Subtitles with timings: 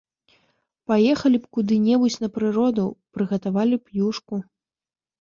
[0.91, 4.35] Паехалі б куды-небудзь на прыроду, прыгатавалі б юшку!